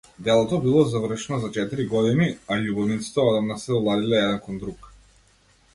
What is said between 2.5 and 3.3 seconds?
а љубовниците